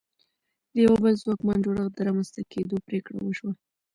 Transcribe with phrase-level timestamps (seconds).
[0.73, 3.51] د یوه بل ځواکمن جوړښت د رامنځته کېدو پرېکړه وشوه.